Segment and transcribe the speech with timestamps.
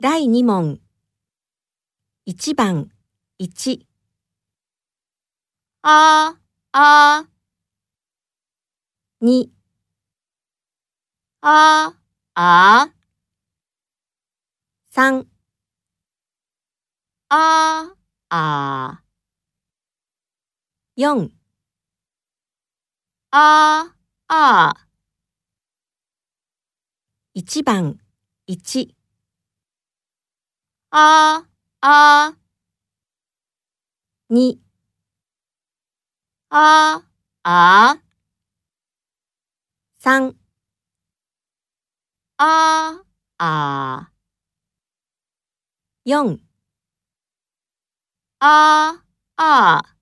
[0.00, 0.80] 第2問。
[2.26, 2.90] 1番、
[3.38, 3.86] 1、
[5.82, 6.36] あ
[6.72, 7.26] あ。
[9.20, 9.50] 2、
[11.42, 11.94] あ
[12.34, 12.90] あ。
[14.90, 15.26] 3、
[17.28, 17.94] あ
[18.30, 19.02] あ。
[20.96, 21.30] 4、
[23.32, 23.94] あ
[24.28, 24.86] あ。
[27.34, 28.00] 1番、
[28.48, 28.99] 1、
[30.92, 31.44] あ
[31.80, 32.34] あ
[34.28, 34.60] 2、
[36.50, 37.02] あ
[37.42, 37.98] あ
[39.98, 40.34] 3、
[42.38, 43.02] あ
[43.38, 44.10] あ
[46.06, 46.40] 4
[48.40, 49.02] あ
[49.36, 49.99] あ